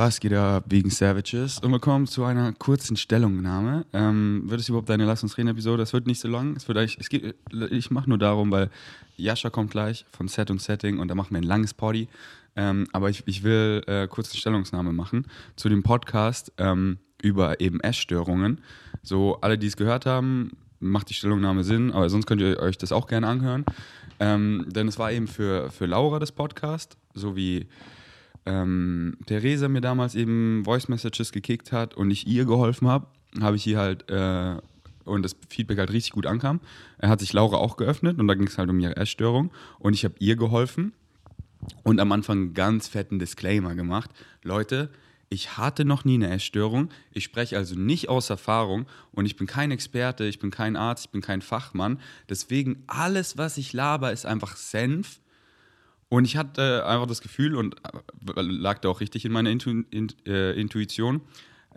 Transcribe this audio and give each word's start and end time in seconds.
Was 0.00 0.18
geht 0.18 0.32
ab 0.32 0.64
wegen 0.70 0.88
Savages? 0.88 1.58
Und 1.58 1.72
wir 1.72 1.78
kommen 1.78 2.06
zu 2.06 2.24
einer 2.24 2.54
kurzen 2.54 2.96
Stellungnahme. 2.96 3.84
Ähm, 3.92 4.44
wird 4.46 4.58
es 4.58 4.70
überhaupt 4.70 4.90
eine 4.90 5.04
Lass 5.04 5.22
uns 5.22 5.36
reden 5.36 5.48
Episode? 5.48 5.76
Das 5.76 5.92
wird 5.92 6.06
nicht 6.06 6.20
so 6.20 6.26
lang. 6.26 6.56
Es 6.56 6.66
wird 6.68 6.78
es 6.78 7.10
geht, 7.10 7.34
ich 7.70 7.90
mache 7.90 8.08
nur 8.08 8.16
darum, 8.16 8.50
weil 8.50 8.70
Jascha 9.18 9.50
kommt 9.50 9.72
gleich 9.72 10.06
von 10.10 10.26
Set 10.26 10.50
und 10.50 10.62
Setting 10.62 11.00
und 11.00 11.08
da 11.08 11.14
machen 11.14 11.32
wir 11.32 11.36
ein 11.36 11.42
langes 11.42 11.74
Party. 11.74 12.08
Ähm, 12.56 12.86
aber 12.94 13.10
ich, 13.10 13.24
ich 13.26 13.42
will 13.42 13.82
äh, 13.88 14.08
kurz 14.08 14.30
eine 14.30 14.38
Stellungnahme 14.38 14.94
machen 14.94 15.26
zu 15.56 15.68
dem 15.68 15.82
Podcast 15.82 16.50
ähm, 16.56 16.96
über 17.20 17.60
eben 17.60 17.78
Essstörungen. 17.80 18.62
So, 19.02 19.36
alle, 19.42 19.58
die 19.58 19.66
es 19.66 19.76
gehört 19.76 20.06
haben, 20.06 20.52
macht 20.78 21.10
die 21.10 21.14
Stellungnahme 21.14 21.62
Sinn, 21.62 21.92
aber 21.92 22.08
sonst 22.08 22.24
könnt 22.24 22.40
ihr 22.40 22.58
euch 22.58 22.78
das 22.78 22.90
auch 22.90 23.06
gerne 23.06 23.26
anhören. 23.26 23.66
Ähm, 24.18 24.64
denn 24.66 24.88
es 24.88 24.98
war 24.98 25.12
eben 25.12 25.28
für, 25.28 25.70
für 25.70 25.84
Laura 25.84 26.18
das 26.18 26.32
Podcast, 26.32 26.96
so 27.12 27.36
wie 27.36 27.66
ähm, 28.46 29.16
Theresa 29.26 29.68
mir 29.68 29.80
damals 29.80 30.14
eben 30.14 30.64
Voice 30.64 30.88
Messages 30.88 31.32
gekickt 31.32 31.72
hat 31.72 31.94
und 31.94 32.10
ich 32.10 32.26
ihr 32.26 32.44
geholfen 32.44 32.88
habe, 32.88 33.06
habe 33.40 33.56
ich 33.56 33.66
ihr 33.66 33.78
halt 33.78 34.10
äh, 34.10 34.56
und 35.04 35.22
das 35.22 35.36
Feedback 35.48 35.78
halt 35.78 35.92
richtig 35.92 36.12
gut 36.12 36.26
ankam. 36.26 36.60
Er 36.98 37.08
hat 37.08 37.20
sich 37.20 37.32
Laura 37.32 37.56
auch 37.56 37.76
geöffnet 37.76 38.18
und 38.18 38.28
da 38.28 38.34
ging 38.34 38.46
es 38.46 38.58
halt 38.58 38.70
um 38.70 38.78
ihre 38.78 38.96
Essstörung 38.96 39.50
und 39.78 39.94
ich 39.94 40.04
habe 40.04 40.14
ihr 40.18 40.36
geholfen 40.36 40.92
und 41.82 42.00
am 42.00 42.12
Anfang 42.12 42.38
einen 42.38 42.54
ganz 42.54 42.88
fetten 42.88 43.18
Disclaimer 43.18 43.74
gemacht. 43.74 44.10
Leute, 44.42 44.90
ich 45.28 45.56
hatte 45.56 45.84
noch 45.84 46.04
nie 46.04 46.14
eine 46.14 46.30
Essstörung. 46.30 46.90
Ich 47.12 47.24
spreche 47.24 47.56
also 47.56 47.76
nicht 47.76 48.08
aus 48.08 48.30
Erfahrung 48.30 48.86
und 49.12 49.26
ich 49.26 49.36
bin 49.36 49.46
kein 49.46 49.70
Experte, 49.70 50.24
ich 50.24 50.40
bin 50.40 50.50
kein 50.50 50.76
Arzt, 50.76 51.06
ich 51.06 51.10
bin 51.12 51.20
kein 51.20 51.40
Fachmann. 51.40 52.00
Deswegen 52.28 52.82
alles, 52.88 53.38
was 53.38 53.56
ich 53.56 53.72
laber, 53.72 54.12
ist 54.12 54.26
einfach 54.26 54.56
Senf 54.56 55.20
und 56.10 56.24
ich 56.24 56.36
hatte 56.36 56.84
einfach 56.86 57.06
das 57.06 57.22
Gefühl 57.22 57.54
und 57.54 57.76
äh, 57.84 58.42
lag 58.42 58.80
da 58.80 58.88
auch 58.88 59.00
richtig 59.00 59.24
in 59.24 59.30
meiner 59.32 59.48
Intu 59.48 59.84
in, 59.90 60.08
äh, 60.26 60.60
Intuition, 60.60 61.20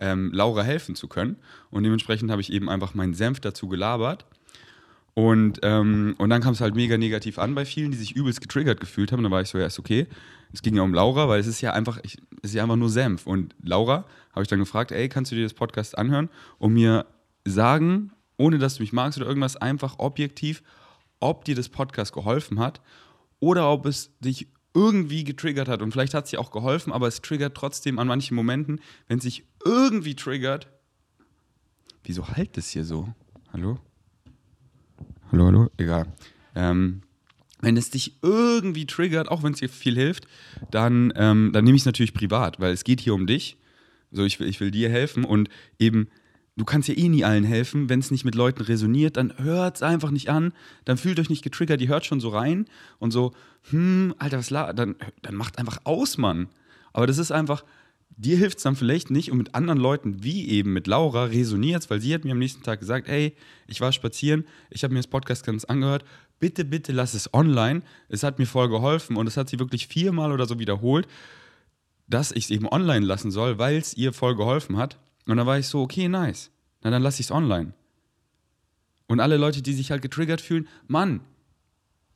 ähm, 0.00 0.32
Laura 0.32 0.62
helfen 0.62 0.96
zu 0.96 1.06
können. 1.06 1.36
Und 1.70 1.84
dementsprechend 1.84 2.32
habe 2.32 2.40
ich 2.40 2.52
eben 2.52 2.68
einfach 2.68 2.94
meinen 2.94 3.14
Senf 3.14 3.38
dazu 3.38 3.68
gelabert. 3.68 4.26
Und, 5.14 5.60
ähm, 5.62 6.16
und 6.18 6.30
dann 6.30 6.42
kam 6.42 6.52
es 6.52 6.60
halt 6.60 6.74
mega 6.74 6.98
negativ 6.98 7.38
an 7.38 7.54
bei 7.54 7.64
vielen, 7.64 7.92
die 7.92 7.96
sich 7.96 8.16
übelst 8.16 8.40
getriggert 8.40 8.80
gefühlt 8.80 9.12
haben. 9.12 9.22
Dann 9.22 9.30
war 9.30 9.40
ich 9.40 9.48
so, 9.48 9.56
ja, 9.56 9.66
ist 9.66 9.78
okay. 9.78 10.08
Es 10.52 10.62
ging 10.62 10.74
ja 10.74 10.82
um 10.82 10.92
Laura, 10.92 11.28
weil 11.28 11.38
es 11.38 11.46
ist 11.46 11.60
ja 11.60 11.72
einfach, 11.72 12.00
ich, 12.02 12.18
es 12.42 12.50
ist 12.50 12.54
ja 12.54 12.64
einfach 12.64 12.74
nur 12.74 12.90
Senf. 12.90 13.28
Und 13.28 13.54
Laura 13.62 14.04
habe 14.32 14.42
ich 14.42 14.48
dann 14.48 14.58
gefragt, 14.58 14.90
ey, 14.90 15.08
kannst 15.08 15.30
du 15.30 15.36
dir 15.36 15.44
das 15.44 15.54
Podcast 15.54 15.96
anhören 15.96 16.28
und 16.58 16.72
mir 16.72 17.06
sagen, 17.44 18.10
ohne 18.36 18.58
dass 18.58 18.76
du 18.76 18.82
mich 18.82 18.92
magst 18.92 19.16
oder 19.16 19.28
irgendwas, 19.28 19.54
einfach 19.54 20.00
objektiv, 20.00 20.64
ob 21.20 21.44
dir 21.44 21.54
das 21.54 21.68
Podcast 21.68 22.12
geholfen 22.12 22.58
hat 22.58 22.80
oder 23.40 23.70
ob 23.70 23.86
es 23.86 24.16
dich 24.20 24.48
irgendwie 24.74 25.24
getriggert 25.24 25.68
hat. 25.68 25.82
Und 25.82 25.92
vielleicht 25.92 26.14
hat 26.14 26.24
es 26.24 26.30
dir 26.30 26.40
auch 26.40 26.50
geholfen, 26.50 26.92
aber 26.92 27.06
es 27.06 27.22
triggert 27.22 27.56
trotzdem 27.56 27.98
an 27.98 28.08
manchen 28.08 28.34
Momenten, 28.34 28.80
wenn 29.06 29.18
es 29.18 29.24
sich 29.24 29.44
irgendwie 29.64 30.16
triggert. 30.16 30.68
Wieso 32.02 32.28
halt 32.28 32.58
es 32.58 32.70
hier 32.70 32.84
so? 32.84 33.08
Hallo? 33.52 33.78
Hallo, 35.30 35.46
hallo? 35.46 35.70
Egal. 35.78 36.12
Ähm, 36.54 37.02
wenn 37.60 37.76
es 37.76 37.90
dich 37.90 38.18
irgendwie 38.20 38.86
triggert, 38.86 39.30
auch 39.30 39.42
wenn 39.42 39.54
es 39.54 39.60
dir 39.60 39.68
viel 39.68 39.94
hilft, 39.94 40.26
dann, 40.70 41.12
ähm, 41.16 41.50
dann 41.52 41.64
nehme 41.64 41.76
ich 41.76 41.82
es 41.82 41.86
natürlich 41.86 42.12
privat, 42.12 42.60
weil 42.60 42.72
es 42.72 42.84
geht 42.84 43.00
hier 43.00 43.14
um 43.14 43.26
dich. 43.26 43.56
So, 44.10 44.24
ich 44.24 44.38
ich 44.40 44.60
will 44.60 44.70
dir 44.70 44.90
helfen 44.90 45.24
und 45.24 45.48
eben 45.78 46.08
du 46.56 46.64
kannst 46.64 46.88
ja 46.88 46.96
eh 46.96 47.08
nie 47.08 47.24
allen 47.24 47.44
helfen. 47.44 47.88
Wenn 47.88 48.00
es 48.00 48.10
nicht 48.10 48.24
mit 48.24 48.34
Leuten 48.34 48.62
resoniert, 48.62 49.16
dann 49.16 49.32
hört 49.38 49.76
es 49.76 49.82
einfach 49.82 50.10
nicht 50.10 50.28
an. 50.28 50.52
Dann 50.84 50.96
fühlt 50.96 51.18
euch 51.18 51.30
nicht 51.30 51.42
getriggert, 51.42 51.80
die 51.80 51.88
hört 51.88 52.06
schon 52.06 52.20
so 52.20 52.28
rein 52.28 52.66
und 52.98 53.10
so, 53.10 53.32
hm, 53.70 54.14
Alter, 54.18 54.38
was 54.38 54.50
la 54.50 54.72
dann, 54.72 54.96
dann 55.22 55.34
macht 55.34 55.58
einfach 55.58 55.78
aus, 55.84 56.18
Mann. 56.18 56.48
Aber 56.92 57.06
das 57.06 57.18
ist 57.18 57.32
einfach, 57.32 57.64
dir 58.16 58.36
hilft 58.36 58.58
es 58.58 58.64
dann 58.64 58.76
vielleicht 58.76 59.10
nicht 59.10 59.32
und 59.32 59.38
mit 59.38 59.54
anderen 59.54 59.80
Leuten, 59.80 60.22
wie 60.22 60.48
eben 60.48 60.72
mit 60.72 60.86
Laura, 60.86 61.24
resoniert 61.24 61.82
es, 61.82 61.90
weil 61.90 62.00
sie 62.00 62.14
hat 62.14 62.24
mir 62.24 62.32
am 62.32 62.38
nächsten 62.38 62.62
Tag 62.62 62.80
gesagt, 62.80 63.08
ey, 63.08 63.34
ich 63.66 63.80
war 63.80 63.92
spazieren, 63.92 64.44
ich 64.70 64.84
habe 64.84 64.94
mir 64.94 65.00
das 65.00 65.08
Podcast 65.08 65.44
ganz 65.44 65.64
angehört, 65.64 66.04
bitte, 66.38 66.64
bitte 66.64 66.92
lass 66.92 67.14
es 67.14 67.32
online. 67.34 67.82
Es 68.08 68.22
hat 68.22 68.38
mir 68.38 68.46
voll 68.46 68.68
geholfen 68.68 69.16
und 69.16 69.26
es 69.26 69.36
hat 69.36 69.48
sie 69.48 69.58
wirklich 69.58 69.88
viermal 69.88 70.32
oder 70.32 70.46
so 70.46 70.58
wiederholt, 70.58 71.08
dass 72.06 72.32
ich 72.32 72.44
es 72.44 72.50
eben 72.50 72.68
online 72.68 73.04
lassen 73.04 73.30
soll, 73.30 73.58
weil 73.58 73.76
es 73.76 73.94
ihr 73.94 74.12
voll 74.12 74.36
geholfen 74.36 74.76
hat. 74.76 74.98
Und 75.26 75.36
dann 75.36 75.46
war 75.46 75.58
ich 75.58 75.68
so, 75.68 75.80
okay, 75.80 76.08
nice. 76.08 76.50
Na, 76.82 76.90
dann 76.90 77.02
lasse 77.02 77.20
ich 77.20 77.26
es 77.26 77.30
online. 77.32 77.72
Und 79.06 79.20
alle 79.20 79.36
Leute, 79.36 79.62
die 79.62 79.72
sich 79.72 79.90
halt 79.90 80.02
getriggert 80.02 80.40
fühlen, 80.40 80.68
Mann, 80.86 81.20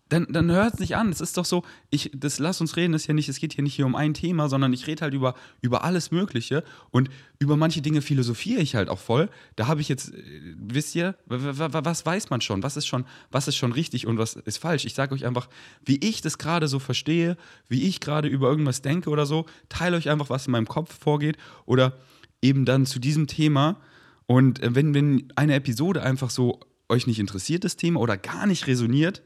dann, 0.09 0.27
dann 0.31 0.51
hört 0.51 0.75
es 0.75 0.81
nicht 0.81 0.97
an. 0.97 1.11
Es 1.11 1.21
ist 1.21 1.37
doch 1.37 1.45
so, 1.45 1.65
ich, 1.91 2.11
das 2.15 2.39
lass 2.39 2.61
uns 2.61 2.77
reden, 2.77 2.95
ist 2.95 3.07
ja 3.07 3.15
nicht, 3.15 3.29
es 3.29 3.39
geht 3.39 3.53
hier 3.53 3.65
nicht 3.65 3.75
hier 3.75 3.87
um 3.87 3.95
ein 3.95 4.15
Thema, 4.15 4.49
sondern 4.49 4.73
ich 4.73 4.87
rede 4.87 5.03
halt 5.03 5.15
über, 5.15 5.35
über 5.61 5.85
alles 5.85 6.11
Mögliche 6.11 6.65
und 6.91 7.11
über 7.39 7.57
manche 7.57 7.83
Dinge 7.83 8.01
philosophiere 8.01 8.63
ich 8.63 8.75
halt 8.75 8.89
auch 8.89 8.99
voll. 8.99 9.29
Da 9.57 9.67
habe 9.67 9.81
ich 9.81 9.89
jetzt, 9.89 10.15
äh, 10.15 10.55
wisst 10.57 10.95
ihr, 10.95 11.15
was 11.27 12.07
weiß 12.07 12.31
man 12.31 12.41
schon? 12.41 12.63
Was 12.63 12.77
ist 12.77 12.87
schon, 12.87 13.05
was 13.31 13.49
ist 13.49 13.57
schon 13.57 13.73
richtig 13.73 14.07
und 14.07 14.19
was 14.19 14.35
ist 14.35 14.59
falsch? 14.59 14.87
Ich 14.87 14.95
sage 14.95 15.15
euch 15.15 15.27
einfach, 15.27 15.49
wie 15.85 15.99
ich 15.99 16.23
das 16.23 16.39
gerade 16.39 16.69
so 16.69 16.79
verstehe, 16.79 17.37
wie 17.69 17.87
ich 17.87 18.01
gerade 18.01 18.29
über 18.29 18.49
irgendwas 18.49 18.81
denke 18.81 19.11
oder 19.11 19.27
so, 19.27 19.45
teile 19.69 19.97
euch 19.97 20.09
einfach, 20.09 20.31
was 20.31 20.47
in 20.47 20.53
meinem 20.53 20.69
Kopf 20.69 20.99
vorgeht 20.99 21.37
oder 21.67 21.99
eben 22.43 22.65
dann 22.65 22.87
zu 22.87 22.99
diesem 22.99 23.27
Thema. 23.27 23.81
Und 24.27 24.63
äh, 24.63 24.75
wenn, 24.75 24.95
wenn 24.95 25.33
eine 25.37 25.55
Episode 25.55 26.03
einfach 26.03 26.31
so 26.31 26.61
euch 26.89 27.07
nicht 27.07 27.19
interessiert, 27.19 27.65
das 27.65 27.77
Thema, 27.77 28.01
oder 28.01 28.17
gar 28.17 28.47
nicht 28.47 28.67
resoniert, 28.67 29.23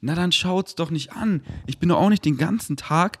na 0.00 0.14
dann 0.14 0.32
schaut's 0.32 0.74
doch 0.74 0.90
nicht 0.90 1.12
an. 1.12 1.42
Ich 1.66 1.78
bin 1.78 1.88
doch 1.88 1.98
auch 1.98 2.08
nicht 2.08 2.24
den 2.24 2.36
ganzen 2.36 2.76
Tag 2.76 3.18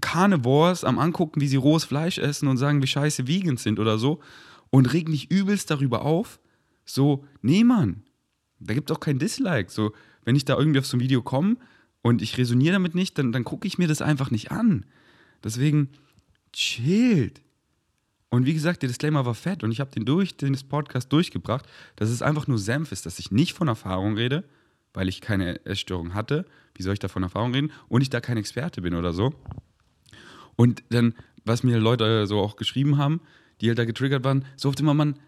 Carnivores 0.00 0.84
am 0.84 0.98
angucken, 0.98 1.40
wie 1.40 1.48
sie 1.48 1.56
rohes 1.56 1.84
Fleisch 1.84 2.18
essen 2.18 2.48
und 2.48 2.56
sagen, 2.56 2.82
wie 2.82 2.86
scheiße 2.86 3.26
Vegans 3.26 3.62
sind 3.62 3.78
oder 3.78 3.98
so 3.98 4.20
und 4.70 4.92
reg 4.92 5.08
mich 5.08 5.30
übelst 5.30 5.70
darüber 5.70 6.02
auf. 6.02 6.38
So, 6.84 7.24
nee, 7.42 7.64
Mann, 7.64 8.02
da 8.60 8.74
gibt 8.74 8.90
es 8.90 8.96
auch 8.96 9.00
kein 9.00 9.18
Dislike. 9.18 9.70
So, 9.70 9.92
wenn 10.24 10.36
ich 10.36 10.44
da 10.44 10.56
irgendwie 10.56 10.78
auf 10.78 10.86
so 10.86 10.96
ein 10.96 11.00
Video 11.00 11.22
komme 11.22 11.56
und 12.02 12.22
ich 12.22 12.38
resoniere 12.38 12.74
damit 12.74 12.94
nicht, 12.94 13.18
dann, 13.18 13.32
dann 13.32 13.44
gucke 13.44 13.66
ich 13.66 13.78
mir 13.78 13.88
das 13.88 14.02
einfach 14.02 14.30
nicht 14.30 14.50
an. 14.52 14.86
Deswegen, 15.42 15.88
chillt. 16.52 17.42
Und 18.28 18.44
wie 18.44 18.54
gesagt, 18.54 18.82
der 18.82 18.88
Disclaimer 18.88 19.24
war 19.24 19.34
fett 19.34 19.62
und 19.62 19.70
ich 19.70 19.80
habe 19.80 19.90
den 19.90 20.04
durch 20.04 20.36
den 20.36 20.56
Podcast 20.68 21.12
durchgebracht, 21.12 21.64
dass 21.94 22.10
es 22.10 22.22
einfach 22.22 22.46
nur 22.46 22.58
Senf 22.58 22.92
ist, 22.92 23.06
dass 23.06 23.18
ich 23.18 23.30
nicht 23.30 23.52
von 23.52 23.68
Erfahrung 23.68 24.14
rede, 24.14 24.44
weil 24.92 25.08
ich 25.08 25.20
keine 25.20 25.64
Essstörung 25.64 26.14
hatte. 26.14 26.44
Wie 26.74 26.82
soll 26.82 26.94
ich 26.94 26.98
da 26.98 27.08
von 27.08 27.22
Erfahrung 27.22 27.54
reden? 27.54 27.70
Und 27.88 28.00
ich 28.00 28.10
da 28.10 28.20
kein 28.20 28.36
Experte 28.36 28.82
bin 28.82 28.94
oder 28.94 29.12
so. 29.12 29.32
Und 30.56 30.82
dann, 30.88 31.14
was 31.44 31.62
mir 31.62 31.78
Leute 31.78 32.26
so 32.26 32.40
auch 32.40 32.56
geschrieben 32.56 32.98
haben, 32.98 33.20
die 33.60 33.68
halt 33.68 33.78
da 33.78 33.84
getriggert 33.84 34.24
waren, 34.24 34.44
so 34.56 34.68
oft 34.68 34.80
immer 34.80 34.94
man, 34.94 35.18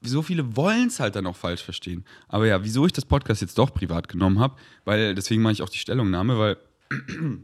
so 0.00 0.22
viele 0.22 0.56
wollen 0.56 0.88
es 0.88 1.00
halt 1.00 1.16
dann 1.16 1.26
auch 1.26 1.36
falsch 1.36 1.62
verstehen. 1.62 2.04
Aber 2.28 2.46
ja, 2.46 2.64
wieso 2.64 2.86
ich 2.86 2.92
das 2.92 3.04
Podcast 3.04 3.40
jetzt 3.40 3.58
doch 3.58 3.72
privat 3.72 4.08
genommen 4.08 4.38
habe, 4.38 4.56
weil 4.84 5.14
deswegen 5.14 5.42
mache 5.42 5.54
ich 5.54 5.62
auch 5.62 5.68
die 5.68 5.78
Stellungnahme, 5.78 6.38
weil 6.38 6.56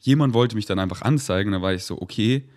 jemand 0.00 0.34
wollte 0.34 0.56
mich 0.56 0.66
dann 0.66 0.78
einfach 0.78 1.02
anzeigen, 1.02 1.52
da 1.52 1.62
war 1.62 1.72
ich 1.72 1.84
so, 1.84 2.00
okay, 2.00 2.48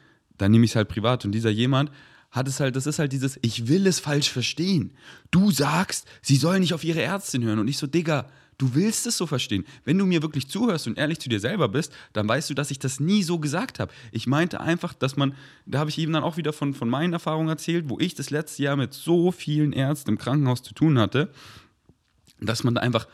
dann 0.41 0.51
nehme 0.51 0.65
ich 0.65 0.71
es 0.71 0.75
halt 0.75 0.89
privat. 0.89 1.23
Und 1.25 1.31
dieser 1.33 1.49
jemand 1.49 1.91
hat 2.31 2.47
es 2.47 2.59
halt, 2.59 2.75
das 2.75 2.87
ist 2.87 2.99
halt 2.99 3.11
dieses, 3.11 3.37
ich 3.41 3.67
will 3.67 3.85
es 3.85 3.99
falsch 3.99 4.29
verstehen. 4.29 4.93
Du 5.29 5.51
sagst, 5.51 6.07
sie 6.21 6.37
soll 6.37 6.59
nicht 6.59 6.73
auf 6.73 6.83
ihre 6.83 7.01
Ärztin 7.01 7.43
hören. 7.43 7.59
Und 7.59 7.67
ich 7.67 7.77
so, 7.77 7.87
Digga, 7.87 8.27
du 8.57 8.73
willst 8.73 9.05
es 9.05 9.17
so 9.17 9.27
verstehen. 9.27 9.65
Wenn 9.85 9.97
du 9.97 10.05
mir 10.05 10.21
wirklich 10.21 10.49
zuhörst 10.49 10.87
und 10.87 10.97
ehrlich 10.97 11.19
zu 11.19 11.29
dir 11.29 11.39
selber 11.39 11.67
bist, 11.67 11.93
dann 12.13 12.27
weißt 12.27 12.49
du, 12.49 12.53
dass 12.53 12.71
ich 12.71 12.79
das 12.79 12.99
nie 12.99 13.21
so 13.21 13.39
gesagt 13.39 13.79
habe. 13.79 13.91
Ich 14.11 14.27
meinte 14.27 14.61
einfach, 14.61 14.93
dass 14.93 15.17
man, 15.17 15.35
da 15.65 15.79
habe 15.79 15.89
ich 15.89 15.97
eben 15.97 16.13
dann 16.13 16.23
auch 16.23 16.37
wieder 16.37 16.53
von, 16.53 16.73
von 16.73 16.89
meinen 16.89 17.13
Erfahrungen 17.13 17.49
erzählt, 17.49 17.89
wo 17.89 17.99
ich 17.99 18.15
das 18.15 18.29
letzte 18.29 18.63
Jahr 18.63 18.77
mit 18.77 18.93
so 18.93 19.31
vielen 19.31 19.73
Ärzten 19.73 20.11
im 20.11 20.17
Krankenhaus 20.17 20.63
zu 20.63 20.73
tun 20.73 20.97
hatte, 20.97 21.31
dass 22.39 22.63
man 22.63 22.75
da 22.75 22.81
einfach 22.81 23.07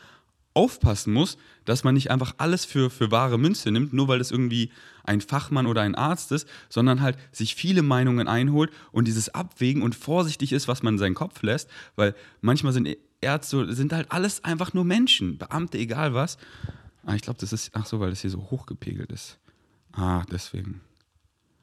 aufpassen 0.58 1.12
muss, 1.12 1.38
dass 1.64 1.84
man 1.84 1.94
nicht 1.94 2.10
einfach 2.10 2.34
alles 2.38 2.64
für, 2.64 2.90
für 2.90 3.12
wahre 3.12 3.38
Münze 3.38 3.70
nimmt, 3.70 3.92
nur 3.92 4.08
weil 4.08 4.20
es 4.20 4.32
irgendwie 4.32 4.72
ein 5.04 5.20
Fachmann 5.20 5.66
oder 5.66 5.82
ein 5.82 5.94
Arzt 5.94 6.32
ist, 6.32 6.48
sondern 6.68 7.00
halt 7.00 7.16
sich 7.30 7.54
viele 7.54 7.82
Meinungen 7.82 8.26
einholt 8.26 8.72
und 8.90 9.06
dieses 9.06 9.28
Abwägen 9.32 9.82
und 9.82 9.94
vorsichtig 9.94 10.52
ist, 10.52 10.66
was 10.66 10.82
man 10.82 10.94
in 10.94 10.98
seinen 10.98 11.14
Kopf 11.14 11.42
lässt, 11.42 11.70
weil 11.94 12.16
manchmal 12.40 12.72
sind 12.72 12.88
Ärzte, 13.20 13.72
sind 13.72 13.92
halt 13.92 14.10
alles 14.10 14.42
einfach 14.42 14.74
nur 14.74 14.84
Menschen, 14.84 15.38
Beamte, 15.38 15.78
egal 15.78 16.12
was. 16.12 16.38
Ah, 17.06 17.14
ich 17.14 17.22
glaube, 17.22 17.38
das 17.38 17.52
ist, 17.52 17.70
ach 17.74 17.86
so, 17.86 18.00
weil 18.00 18.10
das 18.10 18.20
hier 18.20 18.30
so 18.30 18.50
hochgepegelt 18.50 19.12
ist. 19.12 19.38
Ah, 19.92 20.24
deswegen. 20.30 20.80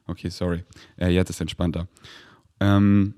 Okay, 0.06 0.30
sorry. 0.30 0.64
Äh, 0.96 1.10
jetzt 1.10 1.28
ist 1.28 1.40
entspannter. 1.42 1.86
Ähm, 2.60 3.14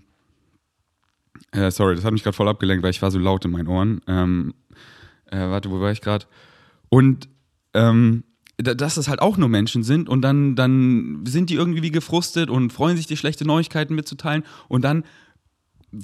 äh, 1.53 1.70
sorry, 1.70 1.94
das 1.94 2.05
hat 2.05 2.12
mich 2.12 2.25
gerade 2.25 2.37
voll 2.37 2.49
abgelenkt, 2.49 2.82
weil 2.82 2.91
ich 2.91 3.00
war 3.00 3.12
so 3.12 3.19
laut 3.19 3.44
in 3.44 3.53
meinen 3.53 3.69
Ohren. 3.69 4.00
Ähm, 4.08 4.55
äh, 5.31 5.39
warte, 5.39 5.71
wo 5.71 5.81
war 5.81 5.93
ich 5.93 6.01
gerade? 6.01 6.27
Und 6.89 7.29
ähm, 7.75 8.25
dass 8.57 8.97
es 8.97 9.09
halt 9.09 9.23
auch 9.23 9.37
nur 9.37 9.49
Menschen 9.49 9.85
sind 9.85 10.09
und 10.09 10.23
dann, 10.23 10.57
dann 10.57 11.25
sind 11.27 11.49
die 11.49 11.55
irgendwie 11.55 11.83
wie 11.83 11.93
gefrustet 11.93 12.51
und 12.51 12.73
freuen 12.73 12.97
sich, 12.97 13.07
dir 13.07 13.17
schlechte 13.17 13.45
Neuigkeiten 13.45 13.95
mitzuteilen 13.95 14.43
und 14.67 14.83
dann 14.83 15.05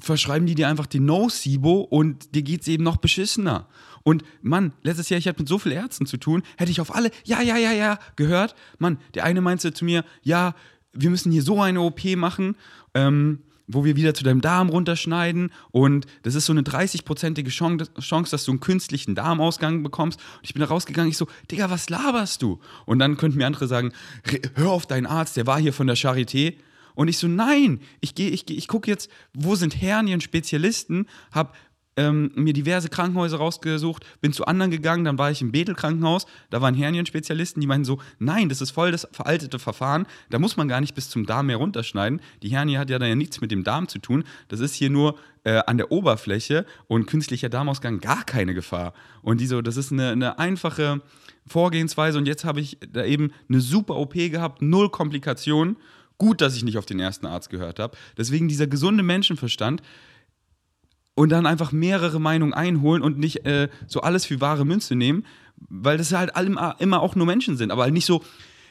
verschreiben 0.01 0.47
die 0.47 0.55
dir 0.55 0.69
einfach 0.69 0.85
die 0.85 1.01
No-Sibo 1.01 1.81
und 1.81 2.33
dir 2.33 2.43
geht 2.43 2.61
es 2.61 2.67
eben 2.67 2.83
noch 2.83 2.97
beschissener. 2.97 3.67
Und 4.03 4.23
Mann, 4.41 4.73
letztes 4.83 5.09
Jahr, 5.09 5.17
ich 5.17 5.27
hatte 5.27 5.41
mit 5.41 5.49
so 5.49 5.59
vielen 5.59 5.75
Ärzten 5.75 6.05
zu 6.05 6.17
tun, 6.17 6.43
hätte 6.57 6.71
ich 6.71 6.81
auf 6.81 6.95
alle, 6.95 7.11
ja, 7.23 7.41
ja, 7.41 7.57
ja, 7.57 7.71
ja, 7.71 7.99
gehört. 8.15 8.55
Mann, 8.79 8.99
der 9.13 9.25
eine 9.25 9.41
meinte 9.41 9.73
zu 9.73 9.85
mir, 9.85 10.03
ja, 10.23 10.55
wir 10.93 11.09
müssen 11.09 11.31
hier 11.31 11.43
so 11.43 11.61
eine 11.61 11.81
OP 11.81 12.03
machen, 12.15 12.55
ähm, 12.93 13.39
wo 13.67 13.83
wir 13.83 13.95
wieder 13.95 14.13
zu 14.13 14.23
deinem 14.23 14.41
Darm 14.41 14.69
runterschneiden 14.69 15.51
und 15.71 16.05
das 16.23 16.35
ist 16.35 16.45
so 16.45 16.53
eine 16.53 16.61
30-prozentige 16.61 17.49
Chance, 17.49 18.31
dass 18.31 18.45
du 18.45 18.51
einen 18.51 18.59
künstlichen 18.59 19.15
Darmausgang 19.15 19.83
bekommst. 19.83 20.19
Und 20.19 20.43
ich 20.43 20.53
bin 20.53 20.61
da 20.61 20.67
rausgegangen, 20.67 21.09
ich 21.09 21.17
so, 21.17 21.27
Digga, 21.51 21.69
was 21.69 21.89
laberst 21.89 22.41
du? 22.41 22.59
Und 22.85 22.99
dann 22.99 23.17
könnten 23.17 23.37
mir 23.37 23.47
andere 23.47 23.67
sagen, 23.67 23.91
hör 24.55 24.71
auf 24.71 24.85
deinen 24.85 25.05
Arzt, 25.05 25.37
der 25.37 25.47
war 25.47 25.59
hier 25.59 25.73
von 25.73 25.87
der 25.87 25.97
Charité. 25.97 26.55
Und 26.93 27.07
ich 27.07 27.17
so, 27.17 27.27
nein, 27.27 27.81
ich 27.99 28.15
gehe, 28.15 28.29
ich, 28.29 28.49
ich 28.49 28.67
gucke 28.67 28.89
jetzt, 28.89 29.09
wo 29.33 29.55
sind 29.55 29.81
Hernien-Spezialisten, 29.81 31.07
habe 31.31 31.51
ähm, 31.97 32.31
mir 32.35 32.53
diverse 32.53 32.89
Krankenhäuser 32.89 33.37
rausgesucht, 33.37 34.05
bin 34.21 34.33
zu 34.33 34.45
anderen 34.45 34.71
gegangen, 34.71 35.05
dann 35.05 35.17
war 35.17 35.31
ich 35.31 35.41
im 35.41 35.51
Bethel-Krankenhaus, 35.51 36.25
da 36.49 36.61
waren 36.61 36.75
Hernien-Spezialisten, 36.75 37.61
die 37.61 37.67
meinten 37.67 37.85
so, 37.85 37.99
nein, 38.19 38.49
das 38.49 38.61
ist 38.61 38.71
voll 38.71 38.91
das 38.91 39.07
veraltete 39.11 39.59
Verfahren, 39.59 40.05
da 40.29 40.39
muss 40.39 40.57
man 40.57 40.67
gar 40.67 40.81
nicht 40.81 40.95
bis 40.95 41.09
zum 41.09 41.25
Darm 41.25 41.47
mehr 41.47 41.57
runterschneiden. 41.57 42.21
Die 42.43 42.49
Hernie 42.49 42.77
hat 42.77 42.89
ja 42.89 42.99
da 42.99 43.05
ja 43.05 43.15
nichts 43.15 43.41
mit 43.41 43.51
dem 43.51 43.63
Darm 43.63 43.87
zu 43.87 43.99
tun, 43.99 44.23
das 44.47 44.59
ist 44.59 44.75
hier 44.75 44.89
nur 44.89 45.17
äh, 45.43 45.61
an 45.65 45.77
der 45.77 45.91
Oberfläche 45.91 46.65
und 46.87 47.05
künstlicher 47.05 47.49
Darmausgang 47.49 47.99
gar 47.99 48.23
keine 48.23 48.53
Gefahr. 48.53 48.93
Und 49.21 49.39
die 49.39 49.47
so, 49.47 49.61
das 49.61 49.77
ist 49.77 49.91
eine, 49.91 50.09
eine 50.09 50.39
einfache 50.39 51.01
Vorgehensweise 51.47 52.17
und 52.17 52.27
jetzt 52.27 52.43
habe 52.43 52.59
ich 52.59 52.77
da 52.91 53.05
eben 53.05 53.31
eine 53.47 53.61
super 53.61 53.95
OP 53.95 54.13
gehabt, 54.13 54.61
null 54.61 54.89
Komplikationen. 54.89 55.77
Gut, 56.17 56.39
dass 56.39 56.55
ich 56.55 56.63
nicht 56.63 56.77
auf 56.77 56.85
den 56.85 56.99
ersten 56.99 57.25
Arzt 57.25 57.49
gehört 57.49 57.77
habe. 57.77 57.97
Deswegen 58.17 58.47
dieser 58.47 58.67
gesunde 58.67 59.03
Menschenverstand, 59.03 59.81
und 61.15 61.29
dann 61.29 61.45
einfach 61.45 61.71
mehrere 61.71 62.19
Meinungen 62.19 62.53
einholen 62.53 63.01
und 63.01 63.17
nicht 63.17 63.45
äh, 63.45 63.69
so 63.87 64.01
alles 64.01 64.25
für 64.25 64.41
wahre 64.41 64.65
Münze 64.65 64.95
nehmen, 64.95 65.25
weil 65.69 65.97
das 65.97 66.13
halt 66.13 66.35
allem, 66.35 66.59
immer 66.79 67.01
auch 67.01 67.15
nur 67.15 67.25
Menschen 67.25 67.57
sind, 67.57 67.71
aber 67.71 67.83
halt 67.83 67.93
nicht 67.93 68.05
so, 68.05 68.23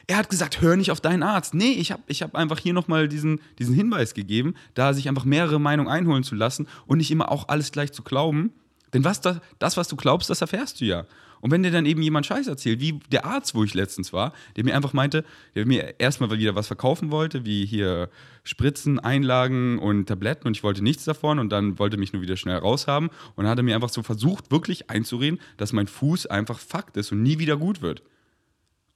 er 0.07 0.17
hat 0.17 0.29
gesagt, 0.29 0.61
hör 0.61 0.75
nicht 0.75 0.91
auf 0.91 1.01
deinen 1.01 1.23
Arzt. 1.23 1.55
Nee, 1.55 1.71
ich 1.71 1.91
habe 1.91 2.03
ich 2.07 2.21
hab 2.21 2.35
einfach 2.35 2.59
hier 2.59 2.73
nochmal 2.73 3.07
diesen, 3.07 3.41
diesen 3.57 3.73
Hinweis 3.73 4.13
gegeben, 4.13 4.53
da 4.75 4.93
sich 4.93 5.09
einfach 5.09 5.25
mehrere 5.25 5.59
Meinungen 5.59 5.89
einholen 5.89 6.23
zu 6.23 6.35
lassen 6.35 6.67
und 6.85 6.99
nicht 6.99 7.09
immer 7.09 7.31
auch 7.31 7.47
alles 7.47 7.71
gleich 7.71 7.91
zu 7.91 8.03
glauben. 8.03 8.53
Denn 8.93 9.03
was 9.03 9.21
das, 9.21 9.39
das, 9.57 9.77
was 9.77 9.87
du 9.87 9.95
glaubst, 9.95 10.29
das 10.29 10.41
erfährst 10.41 10.79
du 10.79 10.85
ja. 10.85 11.05
Und 11.41 11.51
wenn 11.51 11.63
dir 11.63 11.71
dann 11.71 11.85
eben 11.85 12.01
jemand 12.01 12.25
Scheiß 12.25 12.47
erzählt, 12.47 12.79
wie 12.79 12.99
der 13.11 13.25
Arzt, 13.25 13.55
wo 13.55 13.63
ich 13.63 13.73
letztens 13.73 14.13
war, 14.13 14.33
der 14.55 14.63
mir 14.63 14.75
einfach 14.75 14.93
meinte, 14.93 15.23
der 15.53 15.65
mir 15.65 15.99
erstmal 15.99 16.31
wieder 16.31 16.55
was 16.55 16.67
verkaufen 16.67 17.11
wollte, 17.11 17.45
wie 17.45 17.65
hier 17.65 18.09
Spritzen, 18.43 18.99
Einlagen 18.99 19.79
und 19.79 20.05
Tabletten 20.05 20.47
und 20.47 20.57
ich 20.57 20.63
wollte 20.63 20.83
nichts 20.83 21.03
davon 21.05 21.39
und 21.39 21.49
dann 21.49 21.79
wollte 21.79 21.97
mich 21.97 22.13
nur 22.13 22.21
wieder 22.21 22.37
schnell 22.37 22.57
raushaben 22.57 23.09
und 23.35 23.43
dann 23.43 23.49
hat 23.49 23.59
er 23.59 23.63
mir 23.63 23.75
einfach 23.75 23.89
so 23.89 24.03
versucht, 24.03 24.51
wirklich 24.51 24.89
einzureden, 24.89 25.39
dass 25.57 25.73
mein 25.73 25.87
Fuß 25.87 26.27
einfach 26.27 26.59
Fakt 26.59 26.97
ist 26.97 27.11
und 27.11 27.23
nie 27.23 27.39
wieder 27.39 27.57
gut 27.57 27.81
wird. 27.81 28.03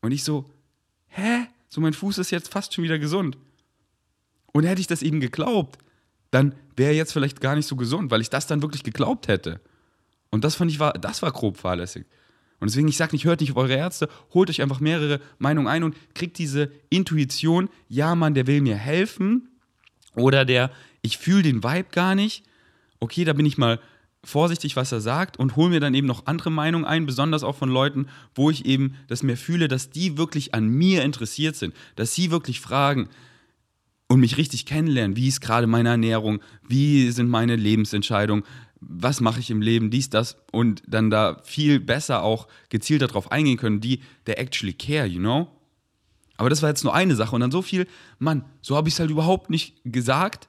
Und 0.01 0.11
ich 0.11 0.23
so, 0.23 0.49
hä? 1.07 1.47
So, 1.67 1.81
mein 1.81 1.93
Fuß 1.93 2.17
ist 2.17 2.31
jetzt 2.31 2.51
fast 2.51 2.73
schon 2.73 2.83
wieder 2.83 2.97
gesund. 2.97 3.37
Und 4.51 4.63
hätte 4.63 4.81
ich 4.81 4.87
das 4.87 5.03
eben 5.03 5.19
geglaubt, 5.19 5.77
dann 6.31 6.55
wäre 6.75 6.91
er 6.91 6.97
jetzt 6.97 7.13
vielleicht 7.13 7.41
gar 7.41 7.55
nicht 7.55 7.67
so 7.67 7.75
gesund, 7.75 8.11
weil 8.11 8.21
ich 8.21 8.29
das 8.29 8.47
dann 8.47 8.61
wirklich 8.61 8.83
geglaubt 8.83 9.27
hätte. 9.27 9.61
Und 10.31 10.43
das 10.43 10.55
fand 10.55 10.71
ich 10.71 10.79
war, 10.79 10.93
das 10.93 11.21
war 11.21 11.31
grob 11.31 11.57
fahrlässig. 11.57 12.05
Und 12.59 12.69
deswegen, 12.69 12.87
ich 12.87 12.97
sage 12.97 13.13
nicht, 13.13 13.25
hört 13.25 13.41
nicht 13.41 13.51
auf 13.51 13.57
eure 13.57 13.75
Ärzte, 13.75 14.09
holt 14.33 14.49
euch 14.49 14.61
einfach 14.61 14.79
mehrere 14.79 15.21
Meinungen 15.37 15.67
ein 15.67 15.83
und 15.83 15.95
kriegt 16.13 16.37
diese 16.37 16.71
Intuition, 16.89 17.69
ja, 17.87 18.15
Mann, 18.15 18.33
der 18.33 18.47
will 18.47 18.61
mir 18.61 18.75
helfen. 18.75 19.49
Oder 20.15 20.43
der, 20.45 20.71
ich 21.01 21.17
fühle 21.17 21.43
den 21.43 21.63
Vibe 21.63 21.89
gar 21.91 22.15
nicht. 22.15 22.43
Okay, 22.99 23.23
da 23.23 23.33
bin 23.33 23.45
ich 23.45 23.57
mal 23.57 23.79
vorsichtig, 24.23 24.75
was 24.75 24.91
er 24.91 24.99
sagt 24.99 25.37
und 25.37 25.55
hole 25.55 25.69
mir 25.69 25.79
dann 25.79 25.93
eben 25.93 26.07
noch 26.07 26.25
andere 26.25 26.51
Meinungen 26.51 26.85
ein, 26.85 27.05
besonders 27.05 27.43
auch 27.43 27.55
von 27.55 27.69
Leuten, 27.69 28.07
wo 28.35 28.49
ich 28.49 28.65
eben 28.65 28.95
das 29.07 29.23
mehr 29.23 29.37
fühle, 29.37 29.67
dass 29.67 29.89
die 29.89 30.17
wirklich 30.17 30.53
an 30.53 30.67
mir 30.67 31.03
interessiert 31.03 31.55
sind, 31.55 31.73
dass 31.95 32.13
sie 32.13 32.31
wirklich 32.31 32.59
fragen 32.59 33.07
und 34.09 34.19
mich 34.19 34.37
richtig 34.37 34.65
kennenlernen, 34.65 35.15
wie 35.15 35.27
ist 35.27 35.39
gerade 35.39 35.67
meine 35.67 35.89
Ernährung, 35.89 36.41
wie 36.67 37.11
sind 37.11 37.29
meine 37.29 37.55
Lebensentscheidungen, 37.55 38.43
was 38.81 39.19
mache 39.21 39.39
ich 39.39 39.49
im 39.49 39.61
Leben, 39.61 39.91
dies, 39.91 40.09
das 40.09 40.37
und 40.51 40.83
dann 40.87 41.09
da 41.09 41.41
viel 41.43 41.79
besser 41.79 42.23
auch 42.23 42.47
gezielt 42.69 43.01
darauf 43.01 43.31
eingehen 43.31 43.57
können, 43.57 43.81
die, 43.81 44.01
der 44.27 44.39
actually 44.39 44.73
care, 44.73 45.05
you 45.05 45.19
know? 45.19 45.47
Aber 46.37 46.49
das 46.49 46.61
war 46.61 46.69
jetzt 46.69 46.83
nur 46.83 46.93
eine 46.93 47.15
Sache 47.15 47.35
und 47.35 47.41
dann 47.41 47.51
so 47.51 47.61
viel, 47.61 47.87
Mann, 48.17 48.45
so 48.61 48.77
habe 48.77 48.87
ich 48.87 48.95
es 48.95 48.99
halt 48.99 49.11
überhaupt 49.11 49.49
nicht 49.49 49.75
gesagt 49.83 50.47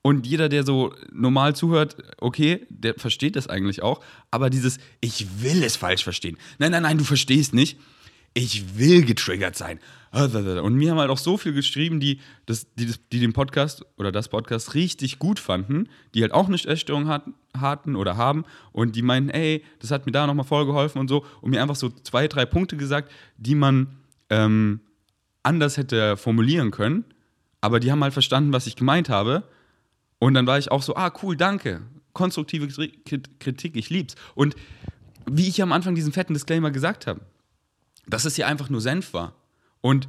und 0.00 0.26
jeder, 0.26 0.48
der 0.48 0.64
so 0.64 0.94
normal 1.12 1.56
zuhört, 1.56 1.96
okay, 2.18 2.66
der 2.68 2.94
versteht 2.94 3.34
das 3.36 3.48
eigentlich 3.48 3.82
auch, 3.82 4.04
aber 4.30 4.50
dieses, 4.50 4.78
ich 5.00 5.42
will 5.42 5.62
es 5.64 5.76
falsch 5.76 6.04
verstehen. 6.04 6.36
Nein, 6.58 6.70
nein, 6.70 6.82
nein, 6.82 6.98
du 6.98 7.04
verstehst 7.04 7.54
nicht 7.54 7.78
ich 8.34 8.78
will 8.78 9.04
getriggert 9.04 9.56
sein. 9.56 9.78
Und 10.12 10.74
mir 10.74 10.90
haben 10.90 10.98
halt 10.98 11.10
auch 11.10 11.18
so 11.18 11.36
viel 11.36 11.52
geschrieben, 11.52 12.00
die, 12.00 12.20
das, 12.46 12.66
die, 12.74 12.92
die 13.12 13.20
den 13.20 13.32
Podcast 13.32 13.84
oder 13.96 14.12
das 14.12 14.28
Podcast 14.28 14.74
richtig 14.74 15.18
gut 15.18 15.38
fanden, 15.38 15.88
die 16.14 16.22
halt 16.22 16.32
auch 16.32 16.48
eine 16.48 16.56
Essstörung 16.56 17.08
hatten 17.08 17.34
oder 17.94 18.16
haben 18.16 18.44
und 18.72 18.96
die 18.96 19.02
meinten, 19.02 19.30
ey, 19.30 19.64
das 19.78 19.90
hat 19.90 20.06
mir 20.06 20.12
da 20.12 20.26
nochmal 20.26 20.46
voll 20.46 20.66
geholfen 20.66 20.98
und 20.98 21.08
so 21.08 21.24
und 21.40 21.50
mir 21.50 21.62
einfach 21.62 21.76
so 21.76 21.90
zwei, 21.90 22.26
drei 22.26 22.44
Punkte 22.46 22.76
gesagt, 22.76 23.12
die 23.36 23.54
man 23.54 23.98
ähm, 24.30 24.80
anders 25.42 25.76
hätte 25.76 26.16
formulieren 26.16 26.70
können, 26.70 27.04
aber 27.60 27.78
die 27.80 27.92
haben 27.92 28.02
halt 28.02 28.12
verstanden, 28.12 28.52
was 28.52 28.66
ich 28.66 28.76
gemeint 28.76 29.08
habe. 29.08 29.44
Und 30.18 30.34
dann 30.34 30.46
war 30.46 30.58
ich 30.58 30.70
auch 30.70 30.82
so, 30.82 30.94
ah, 30.94 31.12
cool, 31.22 31.36
danke. 31.36 31.82
Konstruktive 32.12 32.68
Kritik, 33.38 33.76
ich 33.76 33.90
lieb's. 33.90 34.14
Und 34.34 34.54
wie 35.30 35.48
ich 35.48 35.62
am 35.62 35.72
Anfang 35.72 35.94
diesen 35.94 36.12
fetten 36.12 36.34
Disclaimer 36.34 36.70
gesagt 36.70 37.06
habe, 37.06 37.20
dass 38.06 38.24
es 38.24 38.36
ja 38.36 38.46
einfach 38.46 38.68
nur 38.68 38.80
Senf 38.80 39.14
war. 39.14 39.34
Und 39.80 40.08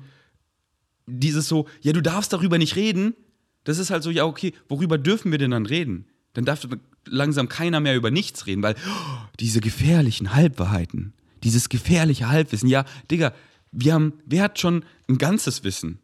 dieses 1.05 1.47
so, 1.47 1.67
ja, 1.81 1.93
du 1.93 2.01
darfst 2.01 2.33
darüber 2.33 2.57
nicht 2.57 2.75
reden, 2.75 3.15
das 3.63 3.77
ist 3.77 3.91
halt 3.91 4.03
so, 4.03 4.09
ja, 4.09 4.25
okay, 4.25 4.53
worüber 4.67 4.97
dürfen 4.97 5.31
wir 5.31 5.37
denn 5.37 5.51
dann 5.51 5.65
reden? 5.65 6.05
Dann 6.33 6.45
darf 6.45 6.67
langsam 7.05 7.47
keiner 7.47 7.79
mehr 7.79 7.95
über 7.95 8.11
nichts 8.11 8.47
reden, 8.47 8.63
weil 8.63 8.75
oh, 8.75 9.17
diese 9.39 9.61
gefährlichen 9.61 10.33
Halbwahrheiten, 10.33 11.13
dieses 11.43 11.69
gefährliche 11.69 12.29
Halbwissen, 12.29 12.69
ja, 12.69 12.85
Digga, 13.11 13.33
wir 13.71 13.93
haben, 13.93 14.13
wer 14.25 14.43
hat 14.43 14.59
schon 14.59 14.85
ein 15.09 15.17
ganzes 15.17 15.63
Wissen? 15.63 15.99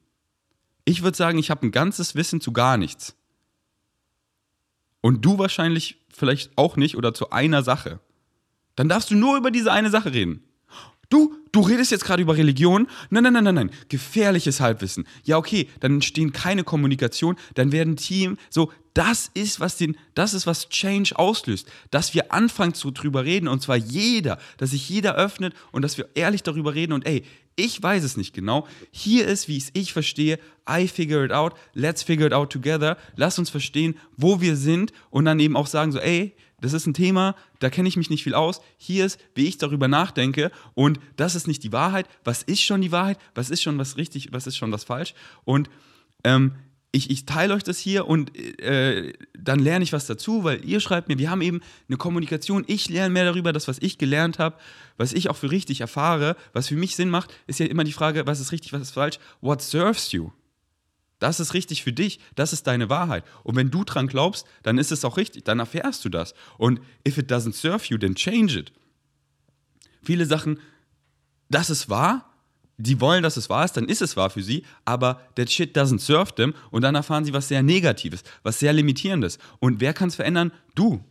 Ich 0.86 1.04
würde 1.04 1.18
sagen, 1.18 1.38
ich 1.38 1.50
habe 1.50 1.66
ein 1.68 1.72
ganzes 1.72 2.16
Wissen 2.16 2.42
zu 2.42 2.52
gar 2.52 2.78
nichts. 2.78 3.16
Und 5.02 5.24
du 5.24 5.38
wahrscheinlich 5.38 5.98
vielleicht 6.10 6.58
auch 6.58 6.76
nicht 6.76 6.98
oder 6.98 7.14
zu 7.14 7.30
einer 7.30 7.64
Sache. 7.64 8.00
Dann 8.76 8.90
darfst 8.90 9.12
du 9.12 9.16
nur 9.16 9.38
über 9.38 9.52
diese 9.52 9.72
eine 9.72 9.90
Sache 9.90 10.14
reden. 10.14 10.44
Du, 11.10 11.36
du 11.52 11.62
redest 11.62 11.92
jetzt 11.92 12.06
gerade 12.06 12.22
über 12.22 12.38
Religion? 12.38 12.88
Nein, 13.10 13.24
nein, 13.24 13.34
nein, 13.34 13.44
nein, 13.44 13.56
nein. 13.56 13.72
Gefährliches 13.90 14.60
Halbwissen. 14.60 15.06
Ja, 15.24 15.38
okay, 15.38 15.68
dann 15.80 15.96
entstehen 15.96 16.32
keine 16.34 16.64
Kommunikation, 16.64 17.36
dann 17.56 17.72
werden 17.72 17.96
Team 17.96 18.38
so, 18.50 18.72
das 18.94 19.30
ist, 19.34 19.60
was 19.60 19.78
den, 19.78 19.96
das 20.14 20.34
ist, 20.34 20.46
was 20.46 20.68
Change 20.70 21.18
auslöst. 21.18 21.68
Dass 21.92 22.14
wir 22.14 22.34
anfangen 22.34 22.74
zu 22.74 22.92
drüber 22.92 23.24
reden 23.24 23.48
und 23.48 23.62
zwar 23.62 23.78
jeder, 23.78 24.40
dass 24.58 24.72
sich 24.72 24.90
jeder 24.90 25.16
öffnet 25.16 25.54
und 25.72 25.84
dass 25.84 25.98
wir 25.98 26.10
ehrlich 26.16 26.44
darüber 26.44 26.74
reden 26.76 26.94
und 26.94 27.06
ey, 27.06 27.24
ich 27.60 27.82
weiß 27.82 28.04
es 28.04 28.18
nicht 28.18 28.34
genau. 28.34 28.68
Hier 28.92 29.28
ist, 29.28 29.48
wie 29.48 29.58
es 29.58 29.70
ich 29.74 29.94
verstehe. 29.94 30.40
I 30.70 30.88
figure 30.88 31.26
it 31.26 31.32
out. 31.32 31.54
Let's 31.74 32.04
figure 32.04 32.28
it 32.28 32.34
out 32.34 32.52
together. 32.52 32.98
Lass 33.16 33.38
uns 33.38 33.50
verstehen, 33.50 33.96
wo 34.16 34.42
wir 34.42 34.56
sind 34.56 34.94
und 35.10 35.26
dann 35.26 35.40
eben 35.40 35.56
auch 35.56 35.68
sagen 35.68 35.92
so, 35.92 36.00
ey, 36.00 36.36
das 36.62 36.74
ist 36.74 36.88
ein 36.88 36.94
Thema, 36.94 37.36
da 37.60 37.70
kenne 37.70 37.88
ich 37.88 37.98
mich 37.98 38.10
nicht 38.10 38.24
viel 38.24 38.34
aus. 38.34 38.62
Hier 38.78 39.06
ist, 39.06 39.20
wie 39.34 39.48
ich 39.48 39.58
darüber 39.58 39.88
nachdenke. 39.88 40.52
Und 40.74 41.00
das 41.16 41.36
ist 41.36 41.48
nicht 41.48 41.64
die 41.64 41.72
Wahrheit. 41.72 42.08
Was 42.24 42.44
ist 42.44 42.62
schon 42.62 42.82
die 42.82 42.92
Wahrheit? 42.92 43.18
Was 43.36 43.50
ist 43.50 43.62
schon 43.62 43.78
was 43.78 43.98
richtig? 43.98 44.30
Was 44.32 44.48
ist 44.48 44.58
schon 44.58 44.72
was 44.72 44.84
falsch? 44.84 45.14
Und 45.46 45.70
ähm, 46.24 46.54
ich, 46.92 47.12
ich 47.12 47.26
teile 47.26 47.54
euch 47.54 47.64
das 47.64 47.78
hier 47.78 48.08
und 48.08 48.36
äh, 48.36 49.14
dann 49.38 49.60
lerne 49.60 49.84
ich 49.84 49.94
was 49.94 50.08
dazu, 50.08 50.44
weil 50.44 50.66
ihr 50.66 50.80
schreibt 50.80 51.08
mir, 51.08 51.20
wir 51.20 51.30
haben 51.30 51.42
eben 51.42 51.62
eine 51.88 51.98
Kommunikation. 51.98 52.64
Ich 52.68 52.90
lerne 52.90 53.14
mehr 53.14 53.26
darüber, 53.26 53.54
das, 53.54 53.68
was 53.68 53.78
ich 53.80 54.00
gelernt 54.00 54.40
habe, 54.40 54.58
was 54.98 55.14
ich 55.14 55.30
auch 55.30 55.36
für 55.36 55.52
richtig 55.52 55.82
erfahre, 55.82 56.36
was 56.52 56.68
für 56.68 56.76
mich 56.76 56.96
Sinn 56.96 57.10
macht, 57.10 57.32
ist 57.46 57.60
ja 57.60 57.68
immer 57.68 57.84
die 57.84 57.94
Frage, 57.94 58.26
was 58.26 58.40
ist 58.40 58.52
richtig, 58.52 58.74
was 58.74 58.82
ist 58.82 58.92
falsch. 58.92 59.20
What 59.42 59.62
serves 59.62 60.12
you? 60.12 60.32
Das 61.20 61.40
ist 61.40 61.54
richtig 61.54 61.84
für 61.84 61.94
dich, 61.94 62.20
das 62.36 62.54
ist 62.54 62.66
deine 62.66 62.90
Wahrheit. 62.90 63.24
Und 63.44 63.56
wenn 63.56 63.70
du 63.70 63.84
dran 63.84 64.08
glaubst, 64.08 64.48
dann 64.64 64.78
ist 64.78 64.92
es 64.92 65.06
auch 65.06 65.18
richtig, 65.18 65.44
dann 65.44 65.60
erfährst 65.60 66.04
du 66.06 66.10
das. 66.10 66.34
Und 66.58 66.80
if 67.08 67.18
it 67.18 67.32
doesn't 67.32 67.54
serve 67.54 67.86
you, 67.88 67.98
then 67.98 68.16
change 68.16 68.58
it. 68.58 68.72
Viele 70.02 70.26
Sachen, 70.26 70.60
das 71.50 71.70
ist 71.70 71.90
wahr, 71.90 72.29
die 72.82 73.00
wollen, 73.02 73.24
dass 73.24 73.38
es 73.38 73.50
wahr 73.50 73.66
ist, 73.66 73.78
dann 73.78 73.88
ist 73.88 74.02
es 74.02 74.18
wahr 74.18 74.30
für 74.30 74.42
sie, 74.42 74.64
aber 74.86 75.22
that 75.36 75.52
shit 75.52 75.78
doesn't 75.78 76.00
serve 76.00 76.34
them 76.36 76.54
und 76.72 76.82
dann 76.82 76.96
erfahren 76.96 77.26
sie 77.26 77.34
was 77.34 77.48
sehr 77.48 77.62
Negatives, 77.62 78.24
was 78.44 78.60
sehr 78.60 78.74
Limitierendes. 78.74 79.38
Und 79.60 79.80
wer 79.82 79.94
kann 79.94 80.10
es 80.10 80.16
verändern? 80.16 80.52
Du. 80.76 81.04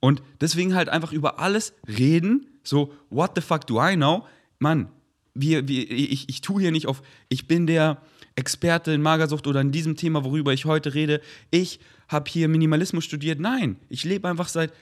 Und 0.00 0.22
deswegen 0.40 0.74
halt 0.74 0.88
einfach 0.88 1.12
über 1.12 1.38
alles 1.38 1.74
reden, 1.86 2.46
so, 2.64 2.92
what 3.10 3.32
the 3.34 3.40
fuck 3.40 3.66
do 3.66 3.82
I 3.82 3.96
know? 3.96 4.26
Mann, 4.58 4.88
wir, 5.34 5.66
wir, 5.66 5.90
ich, 5.90 6.28
ich 6.28 6.40
tue 6.40 6.60
hier 6.60 6.72
nicht 6.72 6.86
auf, 6.86 7.02
ich 7.28 7.48
bin 7.48 7.66
der, 7.66 8.00
Experte 8.34 8.92
in 8.92 9.02
Magersucht 9.02 9.46
oder 9.46 9.60
in 9.60 9.72
diesem 9.72 9.96
Thema, 9.96 10.24
worüber 10.24 10.52
ich 10.52 10.64
heute 10.64 10.94
rede. 10.94 11.20
Ich 11.50 11.80
habe 12.08 12.30
hier 12.30 12.48
Minimalismus 12.48 13.04
studiert. 13.04 13.40
Nein, 13.40 13.76
ich 13.88 14.04
lebe 14.04 14.28
einfach 14.28 14.48
seit 14.48 14.72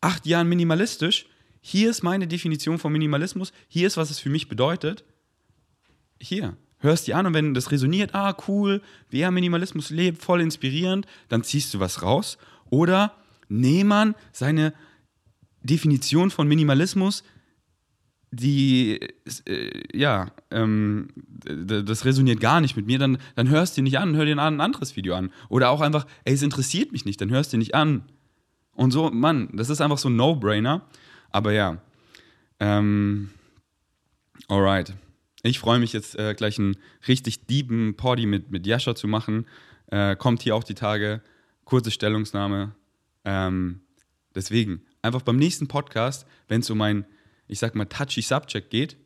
acht 0.00 0.26
Jahren 0.26 0.48
minimalistisch. 0.48 1.26
hier 1.60 1.90
ist 1.90 2.02
meine 2.02 2.26
Definition 2.26 2.78
von 2.78 2.92
Minimalismus, 2.92 3.52
hier 3.68 3.86
ist, 3.86 3.96
was 3.96 4.10
es 4.10 4.18
für 4.18 4.30
mich 4.30 4.48
bedeutet. 4.48 5.04
Hier, 6.22 6.56
hörst 6.78 7.06
die 7.06 7.14
an 7.14 7.26
und 7.26 7.34
wenn 7.34 7.52
das 7.52 7.70
resoniert, 7.70 8.14
ah, 8.14 8.36
cool, 8.46 8.80
wie 9.10 9.20
er 9.20 9.30
Minimalismus 9.30 9.90
lebt, 9.90 10.22
voll 10.22 10.40
inspirierend, 10.40 11.06
dann 11.28 11.42
ziehst 11.42 11.74
du 11.74 11.80
was 11.80 12.02
raus. 12.02 12.38
Oder 12.70 13.14
Nehmann 13.48 14.14
seine 14.32 14.72
Definition 15.62 16.30
von 16.30 16.46
Minimalismus, 16.46 17.24
die, 18.30 19.00
äh, 19.46 19.82
ja, 19.92 20.30
ähm, 20.50 21.08
das 21.44 22.04
resoniert 22.04 22.40
gar 22.40 22.60
nicht 22.60 22.76
mit 22.76 22.86
mir, 22.86 22.98
dann, 22.98 23.18
dann 23.34 23.48
hörst 23.48 23.76
du 23.76 23.82
nicht 23.82 23.98
an, 23.98 24.16
hör 24.16 24.24
dir 24.24 24.38
ein 24.38 24.60
anderes 24.60 24.96
Video 24.96 25.14
an. 25.14 25.30
Oder 25.48 25.70
auch 25.70 25.80
einfach, 25.80 26.06
ey, 26.24 26.34
es 26.34 26.42
interessiert 26.42 26.92
mich 26.92 27.04
nicht, 27.04 27.20
dann 27.20 27.30
hörst 27.30 27.52
du 27.52 27.58
nicht 27.58 27.74
an. 27.74 28.04
Und 28.74 28.90
so, 28.92 29.10
Mann, 29.10 29.50
das 29.52 29.70
ist 29.70 29.80
einfach 29.80 29.98
so 29.98 30.08
ein 30.08 30.16
No-Brainer. 30.16 30.82
Aber 31.30 31.52
ja, 31.52 31.78
ähm, 32.58 33.30
alright. 34.48 34.94
Ich 35.44 35.58
freue 35.58 35.80
mich 35.80 35.92
jetzt 35.92 36.16
äh, 36.16 36.34
gleich 36.34 36.58
einen 36.58 36.76
richtig 37.08 37.46
deepen 37.46 37.96
Poddy 37.96 38.26
mit, 38.26 38.52
mit 38.52 38.64
Jascha 38.64 38.94
zu 38.94 39.08
machen. 39.08 39.46
Äh, 39.90 40.14
kommt 40.14 40.42
hier 40.42 40.54
auch 40.54 40.62
die 40.62 40.74
Tage. 40.74 41.20
Kurze 41.64 41.90
Stellungsnahme. 41.90 42.76
Ähm, 43.24 43.80
deswegen, 44.34 44.82
einfach 45.00 45.22
beim 45.22 45.36
nächsten 45.36 45.66
Podcast, 45.66 46.26
wenn 46.46 46.60
es 46.60 46.70
um 46.70 46.80
ein, 46.80 47.04
ich 47.48 47.58
sag 47.58 47.74
mal, 47.74 47.86
touchy 47.86 48.22
Subject 48.22 48.70
geht 48.70 48.96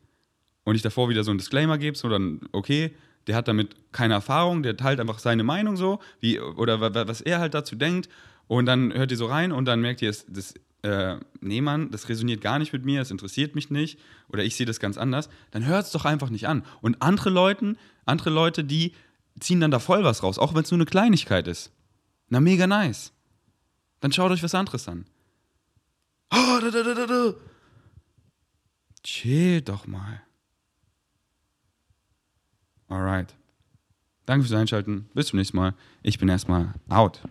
und 0.63 0.75
ich 0.75 0.83
davor 0.83 1.09
wieder 1.09 1.23
so 1.23 1.31
ein 1.31 1.39
Disclaimer 1.39 1.79
gebe, 1.79 1.97
so 1.97 2.07
dann, 2.07 2.41
okay, 2.51 2.93
der 3.25 3.35
hat 3.35 3.47
damit 3.47 3.75
keine 3.91 4.13
Erfahrung, 4.13 4.61
der 4.61 4.77
teilt 4.77 4.99
einfach 4.99 5.19
seine 5.19 5.43
Meinung 5.43 5.75
so, 5.75 5.99
wie, 6.19 6.39
oder 6.39 6.79
was 6.79 7.21
er 7.21 7.39
halt 7.39 7.55
dazu 7.55 7.75
denkt. 7.75 8.09
Und 8.47 8.67
dann 8.67 8.93
hört 8.93 9.11
ihr 9.11 9.17
so 9.17 9.25
rein 9.25 9.51
und 9.51 9.65
dann 9.65 9.81
merkt 9.81 10.01
ihr, 10.01 10.13
das 10.29 10.53
äh, 10.87 11.19
nee, 11.41 11.59
Mann, 11.61 11.91
das 11.91 12.07
resoniert 12.07 12.41
gar 12.41 12.59
nicht 12.59 12.71
mit 12.71 12.85
mir, 12.85 12.99
das 12.99 13.11
interessiert 13.11 13.55
mich 13.55 13.69
nicht 13.69 13.99
oder 14.29 14.43
ich 14.43 14.55
sehe 14.55 14.65
das 14.65 14.79
ganz 14.79 14.97
anders, 14.97 15.29
dann 15.51 15.65
hört 15.65 15.85
es 15.85 15.91
doch 15.91 16.05
einfach 16.05 16.29
nicht 16.29 16.47
an. 16.47 16.63
Und 16.81 17.01
andere 17.01 17.29
Leute, 17.29 17.75
andere 18.05 18.29
Leute, 18.29 18.63
die 18.63 18.93
ziehen 19.39 19.59
dann 19.59 19.71
da 19.71 19.79
voll 19.79 20.03
was 20.03 20.23
raus, 20.23 20.39
auch 20.39 20.55
wenn 20.55 20.63
es 20.63 20.71
nur 20.71 20.77
eine 20.77 20.85
Kleinigkeit 20.85 21.47
ist. 21.47 21.71
Na, 22.29 22.39
mega 22.39 22.67
nice. 22.67 23.11
Dann 23.99 24.11
schaut 24.11 24.31
euch 24.31 24.43
was 24.43 24.55
anderes 24.55 24.87
an. 24.87 25.05
Oh, 26.31 26.59
da, 26.61 26.69
da, 26.71 26.93
da, 26.93 27.05
da. 27.05 27.33
Chill 29.03 29.61
doch 29.61 29.87
mal. 29.87 30.21
Alright. 32.87 33.35
Danke 34.25 34.45
fürs 34.45 34.59
Einschalten. 34.59 35.09
Bis 35.13 35.27
zum 35.27 35.39
nächsten 35.39 35.57
Mal. 35.57 35.73
Ich 36.03 36.17
bin 36.17 36.29
erstmal 36.29 36.73
out. 36.89 37.21